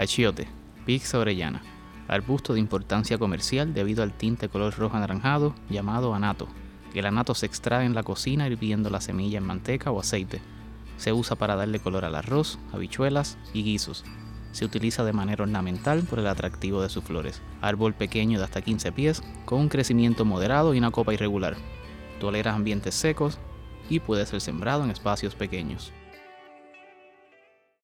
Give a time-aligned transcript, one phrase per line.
[0.00, 0.48] Achiote,
[0.86, 1.60] Pix orellana,
[2.08, 6.48] arbusto de importancia comercial debido al tinte color rojo anaranjado llamado anato.
[6.94, 10.40] El anato se extrae en la cocina hirviendo la semilla en manteca o aceite.
[10.96, 14.06] Se usa para darle color al arroz, habichuelas y guisos.
[14.52, 17.42] Se utiliza de manera ornamental por el atractivo de sus flores.
[17.60, 21.56] Árbol pequeño de hasta 15 pies, con un crecimiento moderado y una copa irregular.
[22.20, 23.38] Tolera ambientes secos
[23.90, 25.92] y puede ser sembrado en espacios pequeños.